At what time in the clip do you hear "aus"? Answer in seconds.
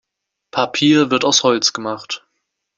1.25-1.43